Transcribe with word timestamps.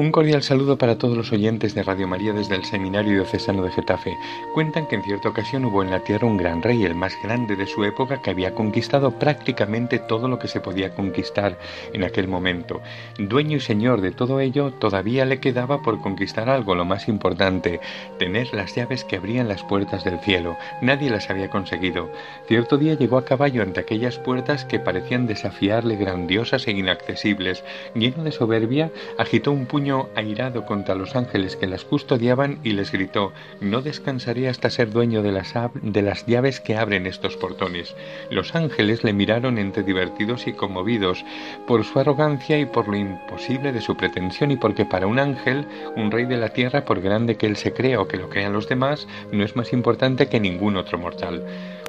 Un 0.00 0.12
cordial 0.12 0.42
saludo 0.42 0.78
para 0.78 0.96
todos 0.96 1.14
los 1.14 1.30
oyentes 1.30 1.74
de 1.74 1.82
Radio 1.82 2.08
María 2.08 2.32
desde 2.32 2.54
el 2.54 2.64
Seminario 2.64 3.12
Diocesano 3.12 3.62
de 3.62 3.70
Getafe. 3.70 4.16
Cuentan 4.54 4.86
que 4.86 4.94
en 4.94 5.02
cierta 5.02 5.28
ocasión 5.28 5.66
hubo 5.66 5.82
en 5.82 5.90
la 5.90 6.00
tierra 6.00 6.26
un 6.26 6.38
gran 6.38 6.62
rey, 6.62 6.84
el 6.84 6.94
más 6.94 7.12
grande 7.22 7.54
de 7.54 7.66
su 7.66 7.84
época, 7.84 8.22
que 8.22 8.30
había 8.30 8.54
conquistado 8.54 9.10
prácticamente 9.18 9.98
todo 9.98 10.26
lo 10.26 10.38
que 10.38 10.48
se 10.48 10.62
podía 10.62 10.94
conquistar 10.94 11.58
en 11.92 12.02
aquel 12.02 12.28
momento. 12.28 12.80
Dueño 13.18 13.58
y 13.58 13.60
señor 13.60 14.00
de 14.00 14.10
todo 14.10 14.40
ello, 14.40 14.72
todavía 14.72 15.26
le 15.26 15.38
quedaba 15.38 15.82
por 15.82 16.00
conquistar 16.00 16.48
algo, 16.48 16.74
lo 16.74 16.86
más 16.86 17.06
importante, 17.06 17.80
tener 18.18 18.54
las 18.54 18.74
llaves 18.74 19.04
que 19.04 19.16
abrían 19.16 19.48
las 19.48 19.64
puertas 19.64 20.02
del 20.02 20.18
cielo. 20.20 20.56
Nadie 20.80 21.10
las 21.10 21.28
había 21.28 21.50
conseguido. 21.50 22.10
Cierto 22.48 22.78
día 22.78 22.94
llegó 22.94 23.18
a 23.18 23.26
caballo 23.26 23.62
ante 23.62 23.80
aquellas 23.80 24.18
puertas 24.18 24.64
que 24.64 24.80
parecían 24.80 25.26
desafiarle 25.26 25.96
grandiosas 25.96 26.66
e 26.68 26.70
inaccesibles. 26.70 27.62
Lleno 27.94 28.24
de 28.24 28.32
soberbia, 28.32 28.90
agitó 29.18 29.52
un 29.52 29.66
puño 29.66 29.89
airado 30.14 30.64
contra 30.66 30.94
los 30.94 31.16
ángeles 31.16 31.56
que 31.56 31.66
las 31.66 31.84
custodiaban 31.84 32.60
y 32.62 32.72
les 32.72 32.92
gritó, 32.92 33.32
no 33.60 33.82
descansaré 33.82 34.48
hasta 34.48 34.70
ser 34.70 34.90
dueño 34.90 35.22
de 35.22 35.32
las, 35.32 35.54
de 35.82 36.02
las 36.02 36.26
llaves 36.26 36.60
que 36.60 36.76
abren 36.76 37.06
estos 37.06 37.36
portones. 37.36 37.94
Los 38.30 38.54
ángeles 38.54 39.04
le 39.04 39.12
miraron 39.12 39.58
entre 39.58 39.82
divertidos 39.82 40.46
y 40.46 40.52
conmovidos 40.52 41.24
por 41.66 41.84
su 41.84 41.98
arrogancia 41.98 42.58
y 42.58 42.66
por 42.66 42.88
lo 42.88 42.96
imposible 42.96 43.72
de 43.72 43.80
su 43.80 43.96
pretensión 43.96 44.50
y 44.50 44.56
porque 44.56 44.84
para 44.84 45.06
un 45.06 45.18
ángel, 45.18 45.66
un 45.96 46.10
rey 46.10 46.26
de 46.26 46.36
la 46.36 46.50
tierra, 46.50 46.84
por 46.84 47.00
grande 47.00 47.36
que 47.36 47.46
él 47.46 47.56
se 47.56 47.72
crea 47.72 48.00
o 48.00 48.08
que 48.08 48.16
lo 48.16 48.28
crean 48.28 48.52
los 48.52 48.68
demás, 48.68 49.06
no 49.32 49.44
es 49.44 49.56
más 49.56 49.72
importante 49.72 50.28
que 50.28 50.40
ningún 50.40 50.76
otro 50.76 50.98
mortal. 50.98 51.44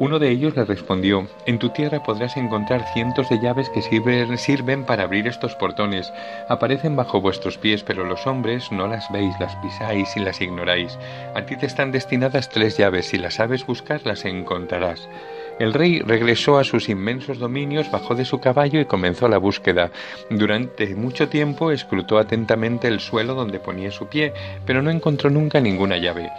Uno 0.00 0.18
de 0.18 0.28
ellos 0.30 0.56
le 0.56 0.64
respondió, 0.64 1.28
En 1.46 1.60
tu 1.60 1.68
tierra 1.68 2.02
podrás 2.02 2.36
encontrar 2.36 2.84
cientos 2.92 3.28
de 3.28 3.38
llaves 3.38 3.70
que 3.70 3.80
sirven, 3.80 4.84
para 4.84 5.04
abrir 5.04 5.28
estos 5.28 5.54
portones. 5.54 6.12
Aparecen 6.48 6.96
bajo 6.96 7.20
vuestros 7.20 7.58
pies, 7.58 7.84
pero 7.84 8.04
los 8.04 8.26
hombres 8.26 8.72
no 8.72 8.88
las 8.88 9.10
veis, 9.12 9.38
las 9.38 9.54
pisáis 9.56 10.16
y 10.16 10.20
las 10.20 10.40
ignoráis. 10.40 10.98
A 11.36 11.46
ti 11.46 11.56
te 11.56 11.66
están 11.66 11.92
destinadas 11.92 12.48
tres 12.48 12.76
llaves, 12.76 13.06
si 13.06 13.18
las 13.18 13.34
sabes 13.34 13.64
buscar 13.66 14.00
las 14.04 14.24
encontrarás. 14.24 15.08
El 15.60 15.72
rey 15.72 16.00
regresó 16.00 16.58
a 16.58 16.64
sus 16.64 16.88
inmensos 16.88 17.38
dominios, 17.38 17.88
bajó 17.92 18.16
de 18.16 18.24
su 18.24 18.40
caballo 18.40 18.80
y 18.80 18.86
comenzó 18.86 19.28
la 19.28 19.38
búsqueda. 19.38 19.92
Durante 20.28 20.92
mucho 20.96 21.28
tiempo 21.28 21.70
escrutó 21.70 22.18
atentamente 22.18 22.88
el 22.88 22.98
suelo 22.98 23.34
donde 23.34 23.60
ponía 23.60 23.92
su 23.92 24.08
pie, 24.08 24.32
pero 24.66 24.82
no 24.82 24.90
encontró 24.90 25.30
nunca 25.30 25.60
ninguna 25.60 25.98
llave. 25.98 26.32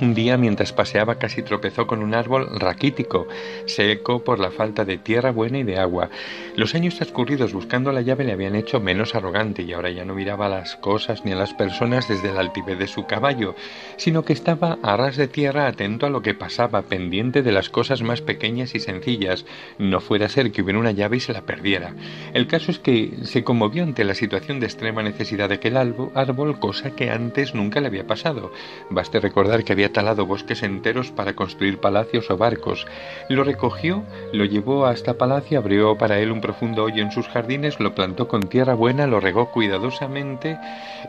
Un 0.00 0.14
día, 0.14 0.36
mientras 0.36 0.72
paseaba, 0.72 1.16
casi 1.16 1.42
tropezó 1.42 1.88
con 1.88 2.04
un 2.04 2.14
árbol 2.14 2.48
raquítico, 2.60 3.26
seco 3.66 4.22
por 4.22 4.38
la 4.38 4.52
falta 4.52 4.84
de 4.84 4.96
tierra 4.96 5.32
buena 5.32 5.58
y 5.58 5.64
de 5.64 5.76
agua. 5.76 6.08
Los 6.54 6.76
años 6.76 6.94
transcurridos 6.94 7.52
buscando 7.52 7.90
la 7.90 8.02
llave 8.02 8.22
le 8.22 8.32
habían 8.32 8.54
hecho 8.54 8.78
menos 8.78 9.16
arrogante 9.16 9.62
y 9.62 9.72
ahora 9.72 9.90
ya 9.90 10.04
no 10.04 10.14
miraba 10.14 10.46
a 10.46 10.50
las 10.50 10.76
cosas 10.76 11.24
ni 11.24 11.32
a 11.32 11.36
las 11.36 11.52
personas 11.52 12.06
desde 12.06 12.30
el 12.30 12.38
altivez 12.38 12.78
de 12.78 12.86
su 12.86 13.06
caballo, 13.06 13.56
sino 13.96 14.24
que 14.24 14.32
estaba 14.32 14.78
a 14.84 14.96
ras 14.96 15.16
de 15.16 15.26
tierra 15.26 15.66
atento 15.66 16.06
a 16.06 16.10
lo 16.10 16.22
que 16.22 16.34
pasaba, 16.34 16.82
pendiente 16.82 17.42
de 17.42 17.50
las 17.50 17.68
cosas 17.68 18.02
más 18.02 18.20
pequeñas 18.20 18.76
y 18.76 18.80
sencillas. 18.80 19.46
No 19.78 20.00
fuera 20.00 20.26
a 20.26 20.28
ser 20.28 20.52
que 20.52 20.62
hubiera 20.62 20.78
una 20.78 20.92
llave 20.92 21.16
y 21.16 21.20
se 21.20 21.32
la 21.32 21.42
perdiera. 21.42 21.94
El 22.34 22.46
caso 22.46 22.70
es 22.70 22.78
que 22.78 23.14
se 23.24 23.42
conmovió 23.42 23.82
ante 23.82 24.04
la 24.04 24.14
situación 24.14 24.60
de 24.60 24.66
extrema 24.66 25.02
necesidad 25.02 25.48
de 25.48 25.56
aquel 25.56 25.76
árbol, 25.76 26.60
cosa 26.60 26.94
que 26.94 27.10
antes 27.10 27.52
nunca 27.56 27.80
le 27.80 27.88
había 27.88 28.06
pasado. 28.06 28.52
Baste 28.90 29.18
recordar 29.18 29.64
que 29.64 29.72
había 29.72 29.87
bosques 30.26 30.62
enteros 30.62 31.10
para 31.10 31.34
construir 31.34 31.78
palacios 31.78 32.30
o 32.30 32.36
barcos. 32.36 32.86
Lo 33.28 33.44
recogió, 33.44 34.04
lo 34.32 34.44
llevó 34.44 34.86
hasta 34.86 35.14
palacio, 35.14 35.58
abrió 35.58 35.96
para 35.96 36.18
él 36.18 36.30
un 36.30 36.40
profundo 36.40 36.84
hoyo 36.84 37.02
en 37.02 37.12
sus 37.12 37.28
jardines, 37.28 37.80
lo 37.80 37.94
plantó 37.94 38.28
con 38.28 38.42
tierra 38.42 38.74
buena, 38.74 39.06
lo 39.06 39.20
regó 39.20 39.50
cuidadosamente 39.50 40.58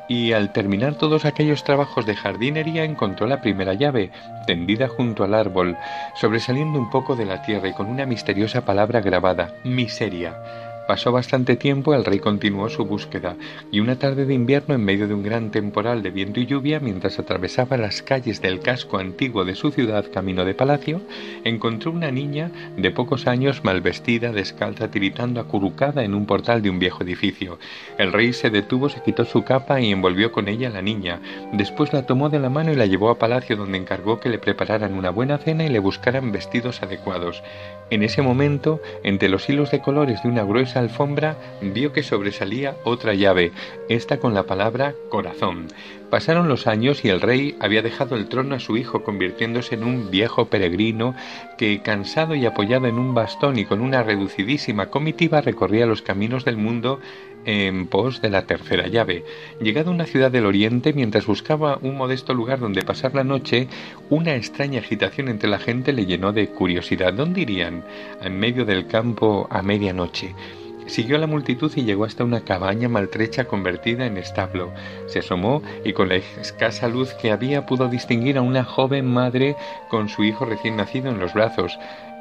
y 0.07 0.33
al 0.33 0.51
terminar 0.53 0.95
todos 0.95 1.25
aquellos 1.25 1.63
trabajos 1.63 2.05
de 2.05 2.15
jardinería 2.15 2.83
encontró 2.83 3.27
la 3.27 3.41
primera 3.41 3.73
llave, 3.73 4.11
tendida 4.47 4.87
junto 4.87 5.23
al 5.23 5.33
árbol, 5.33 5.77
sobresaliendo 6.15 6.79
un 6.79 6.89
poco 6.89 7.15
de 7.15 7.25
la 7.25 7.41
tierra 7.41 7.69
y 7.69 7.73
con 7.73 7.87
una 7.87 8.05
misteriosa 8.05 8.65
palabra 8.65 9.01
grabada, 9.01 9.53
miseria. 9.63 10.68
Pasó 10.89 11.11
bastante 11.11 11.55
tiempo, 11.55 11.93
el 11.93 12.03
rey 12.03 12.17
continuó 12.17 12.67
su 12.67 12.83
búsqueda, 12.83 13.35
y 13.71 13.79
una 13.79 13.99
tarde 13.99 14.25
de 14.25 14.33
invierno, 14.33 14.73
en 14.73 14.83
medio 14.83 15.07
de 15.07 15.13
un 15.13 15.21
gran 15.21 15.51
temporal 15.51 16.01
de 16.01 16.09
viento 16.09 16.39
y 16.39 16.47
lluvia, 16.47 16.79
mientras 16.79 17.19
atravesaba 17.19 17.77
las 17.77 18.01
calles 18.01 18.41
del 18.41 18.59
casco 18.59 18.97
antiguo 18.97 19.45
de 19.45 19.53
su 19.53 19.69
ciudad 19.69 20.11
camino 20.11 20.45
de 20.45 20.55
palacio, 20.55 20.99
encontró 21.43 21.91
una 21.91 22.09
niña 22.09 22.49
de 22.75 22.89
pocos 22.89 23.27
años 23.27 23.63
mal 23.63 23.81
vestida, 23.81 24.31
descalza, 24.31 24.89
tiritando 24.89 25.39
acurrucada 25.39 26.03
en 26.03 26.15
un 26.15 26.25
portal 26.25 26.63
de 26.63 26.71
un 26.71 26.79
viejo 26.79 27.03
edificio. 27.03 27.59
El 27.99 28.11
rey 28.11 28.33
se 28.33 28.49
detuvo, 28.49 28.89
se 28.89 29.03
quitó 29.03 29.25
su 29.25 29.43
capa 29.43 29.79
y 29.79 29.91
envolvió 29.91 30.31
con 30.31 30.47
ella 30.47 30.69
a 30.69 30.71
la 30.71 30.81
niña. 30.81 31.19
Después 31.53 31.93
la 31.93 32.07
tomó 32.07 32.29
de 32.29 32.39
la 32.39 32.49
mano 32.49 32.71
y 32.71 32.75
la 32.75 32.87
llevó 32.87 33.11
a 33.11 33.19
palacio 33.19 33.57
donde 33.57 33.77
encargó 33.77 34.19
que 34.19 34.29
le 34.29 34.39
prepararan 34.39 34.95
una 34.95 35.11
buena 35.11 35.37
cena 35.37 35.65
y 35.65 35.69
le 35.69 35.77
buscaran 35.77 36.31
vestidos 36.31 36.81
adecuados. 36.81 37.43
En 37.91 38.01
ese 38.01 38.23
momento, 38.23 38.81
entre 39.03 39.29
los 39.29 39.47
hilos 39.49 39.69
de 39.69 39.81
colores 39.81 40.23
de 40.23 40.29
una 40.29 40.43
gruesa 40.43 40.78
alfombra 40.79 41.37
vio 41.61 41.93
que 41.93 42.03
sobresalía 42.03 42.77
otra 42.83 43.13
llave, 43.13 43.51
esta 43.87 44.17
con 44.17 44.33
la 44.33 44.43
palabra 44.43 44.95
corazón. 45.09 45.67
Pasaron 46.09 46.47
los 46.47 46.65
años 46.65 47.05
y 47.05 47.09
el 47.09 47.21
rey 47.21 47.55
había 47.59 47.83
dejado 47.83 48.15
el 48.15 48.27
trono 48.29 48.55
a 48.55 48.59
su 48.59 48.77
hijo, 48.77 49.03
convirtiéndose 49.03 49.75
en 49.75 49.83
un 49.83 50.09
viejo 50.09 50.45
peregrino 50.45 51.13
que, 51.57 51.81
cansado 51.83 52.33
y 52.33 52.47
apoyado 52.47 52.87
en 52.87 52.97
un 52.97 53.13
bastón 53.13 53.59
y 53.59 53.65
con 53.65 53.81
una 53.81 54.01
reducidísima 54.01 54.87
comitiva, 54.87 55.41
recorría 55.41 55.85
los 55.85 56.01
caminos 56.01 56.45
del 56.45 56.57
mundo 56.57 56.99
en 57.45 57.87
pos 57.87 58.21
de 58.21 58.29
la 58.29 58.47
tercera 58.47 58.87
llave. 58.87 59.23
Llegado 59.61 59.91
a 59.91 59.93
una 59.93 60.05
ciudad 60.05 60.31
del 60.31 60.47
oriente, 60.47 60.93
mientras 60.93 61.27
buscaba 61.27 61.77
un 61.81 61.95
modesto 61.95 62.33
lugar 62.33 62.59
donde 62.59 62.83
pasar 62.83 63.13
la 63.13 63.23
noche, 63.23 63.67
una 64.09 64.35
extraña 64.35 64.79
agitación 64.79 65.29
entre 65.29 65.49
la 65.49 65.59
gente 65.59 65.93
le 65.93 66.07
llenó 66.07 66.33
de 66.33 66.47
curiosidad. 66.47 67.13
¿Dónde 67.13 67.41
irían? 67.41 67.83
En 68.21 68.39
medio 68.39 68.65
del 68.65 68.87
campo 68.87 69.47
a 69.51 69.61
medianoche. 69.61 70.33
Siguió 70.89 71.19
la 71.19 71.27
multitud 71.27 71.71
y 71.75 71.83
llegó 71.83 72.05
hasta 72.05 72.23
una 72.23 72.41
cabaña 72.41 72.89
maltrecha 72.89 73.45
convertida 73.45 74.07
en 74.07 74.17
establo. 74.17 74.73
Se 75.05 75.19
asomó 75.19 75.61
y 75.85 75.93
con 75.93 76.09
la 76.09 76.15
escasa 76.15 76.87
luz 76.87 77.13
que 77.13 77.31
había 77.31 77.67
pudo 77.67 77.87
distinguir 77.89 78.39
a 78.39 78.41
una 78.41 78.63
joven 78.63 79.05
madre 79.05 79.55
con 79.89 80.09
su 80.09 80.23
hijo 80.23 80.45
recién 80.45 80.77
nacido 80.77 81.11
en 81.11 81.19
los 81.19 81.35
brazos. 81.35 81.77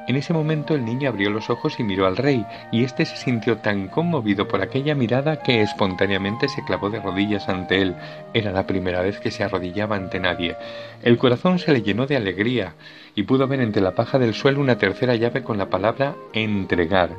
En 0.09 0.17
ese 0.17 0.33
momento 0.33 0.75
el 0.75 0.87
niño 0.87 1.11
abrió 1.11 1.29
los 1.29 1.51
ojos 1.51 1.79
y 1.79 1.85
miró 1.85 2.07
al 2.07 2.17
rey, 2.17 2.47
y 2.73 2.83
éste 2.83 3.05
se 3.05 3.19
sintió 3.19 3.59
tan 3.59 3.89
conmovido 3.89 4.49
por 4.49 4.63
aquella 4.63 4.95
mirada 4.95 5.43
que 5.43 5.61
espontáneamente 5.61 6.49
se 6.49 6.65
clavó 6.65 6.89
de 6.89 6.99
rodillas 6.99 7.47
ante 7.51 7.83
él. 7.83 7.95
Era 8.33 8.51
la 8.51 8.67
primera 8.67 9.03
vez 9.03 9.21
que 9.21 9.31
se 9.31 9.45
arrodillaba 9.45 9.97
ante 9.97 10.19
nadie. 10.19 10.57
El 11.03 11.19
corazón 11.19 11.59
se 11.59 11.75
le 11.75 11.83
llenó 11.83 12.07
de 12.07 12.17
alegría, 12.17 12.73
y 13.15 13.25
pudo 13.25 13.47
ver 13.49 13.61
entre 13.61 13.83
la 13.83 13.97
paja 13.97 14.19
del 14.19 14.33
suelo 14.33 14.61
una 14.61 14.79
tercera 14.79 15.15
llave 15.15 15.43
con 15.43 15.59
la 15.59 15.69
palabra 15.69 16.15
entregar. 16.33 17.11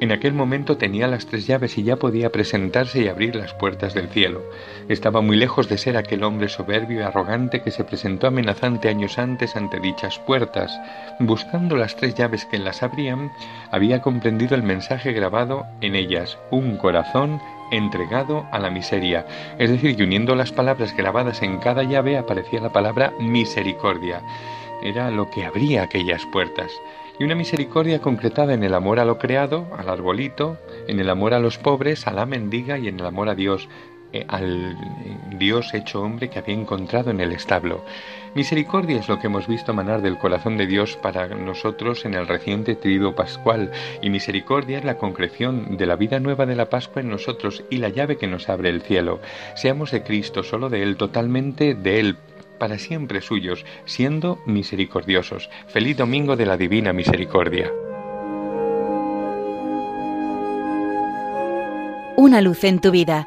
En 0.00 0.12
aquel 0.12 0.34
momento 0.34 0.76
tenía 0.76 1.08
las 1.08 1.26
tres 1.26 1.46
llaves 1.46 1.78
y 1.78 1.82
ya 1.82 1.96
podía 1.96 2.30
presentarse 2.30 3.00
y 3.00 3.08
abrir 3.08 3.34
las 3.34 3.54
puertas 3.54 3.94
del 3.94 4.08
cielo. 4.08 4.42
Estaba 4.88 5.22
muy 5.22 5.36
lejos 5.36 5.68
de 5.70 5.78
ser 5.78 5.96
aquel 5.96 6.22
hombre 6.24 6.48
soberbio 6.48 7.00
y 7.00 7.02
arrogante 7.02 7.62
que 7.62 7.70
se 7.70 7.84
presentó 7.84 8.26
amenazante 8.26 8.90
años 8.90 9.18
antes 9.18 9.56
ante 9.56 9.80
dichas 9.80 10.18
puertas. 10.18 10.78
Buscando 11.18 11.76
las 11.76 11.96
tres 11.96 12.14
llaves 12.14 12.35
que 12.44 12.58
las 12.58 12.82
abrían, 12.82 13.32
había 13.70 14.02
comprendido 14.02 14.54
el 14.54 14.62
mensaje 14.62 15.12
grabado 15.12 15.64
en 15.80 15.96
ellas, 15.96 16.38
un 16.50 16.76
corazón 16.76 17.40
entregado 17.70 18.46
a 18.52 18.58
la 18.58 18.70
miseria. 18.70 19.26
Es 19.58 19.70
decir, 19.70 19.96
que 19.96 20.02
uniendo 20.02 20.34
las 20.34 20.52
palabras 20.52 20.94
grabadas 20.96 21.42
en 21.42 21.58
cada 21.58 21.82
llave 21.82 22.18
aparecía 22.18 22.60
la 22.60 22.72
palabra 22.72 23.12
misericordia. 23.18 24.22
Era 24.82 25.10
lo 25.10 25.30
que 25.30 25.44
abría 25.44 25.82
aquellas 25.82 26.26
puertas 26.26 26.70
y 27.18 27.24
una 27.24 27.34
misericordia 27.34 28.00
concretada 28.00 28.54
en 28.54 28.62
el 28.62 28.74
amor 28.74 29.00
a 29.00 29.04
lo 29.04 29.18
creado, 29.18 29.66
al 29.78 29.88
arbolito, 29.88 30.58
en 30.86 31.00
el 31.00 31.08
amor 31.08 31.32
a 31.34 31.38
los 31.38 31.58
pobres, 31.58 32.06
a 32.06 32.12
la 32.12 32.26
mendiga 32.26 32.78
y 32.78 32.88
en 32.88 33.00
el 33.00 33.06
amor 33.06 33.28
a 33.28 33.34
Dios, 33.34 33.68
al 34.28 34.76
Dios 35.38 35.74
hecho 35.74 36.02
hombre 36.02 36.30
que 36.30 36.38
había 36.38 36.54
encontrado 36.54 37.10
en 37.10 37.20
el 37.20 37.32
establo. 37.32 37.84
Misericordia 38.34 39.00
es 39.00 39.08
lo 39.08 39.18
que 39.18 39.28
hemos 39.28 39.46
visto 39.46 39.72
manar 39.72 40.02
del 40.02 40.18
corazón 40.18 40.58
de 40.58 40.66
Dios 40.66 40.96
para 40.96 41.26
nosotros 41.28 42.04
en 42.04 42.14
el 42.14 42.26
reciente 42.26 42.74
trido 42.74 43.14
pascual, 43.14 43.70
y 44.02 44.10
misericordia 44.10 44.78
es 44.78 44.84
la 44.84 44.98
concreción 44.98 45.76
de 45.76 45.86
la 45.86 45.96
vida 45.96 46.20
nueva 46.20 46.44
de 46.44 46.54
la 46.54 46.68
Pascua 46.68 47.00
en 47.00 47.08
nosotros 47.08 47.64
y 47.70 47.78
la 47.78 47.88
llave 47.88 48.18
que 48.18 48.26
nos 48.26 48.48
abre 48.48 48.68
el 48.68 48.82
cielo. 48.82 49.20
Seamos 49.54 49.90
de 49.90 50.02
Cristo, 50.02 50.42
solo 50.42 50.68
de 50.68 50.82
Él, 50.82 50.96
totalmente 50.96 51.74
de 51.74 52.00
Él, 52.00 52.16
para 52.58 52.78
siempre 52.78 53.20
suyos, 53.20 53.64
siendo 53.86 54.38
misericordiosos. 54.46 55.48
Feliz 55.68 55.96
domingo 55.96 56.36
de 56.36 56.46
la 56.46 56.56
Divina 56.56 56.92
Misericordia. 56.92 57.70
Una 62.18 62.40
luz 62.40 62.64
en 62.64 62.80
tu 62.80 62.90
vida, 62.90 63.26